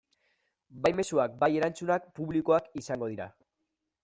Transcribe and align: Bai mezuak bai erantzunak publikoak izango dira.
Bai 0.85 0.91
mezuak 0.99 1.35
bai 1.43 1.51
erantzunak 1.59 2.09
publikoak 2.21 2.73
izango 2.83 3.13
dira. 3.15 3.31